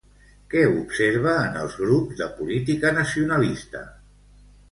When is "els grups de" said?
1.65-2.29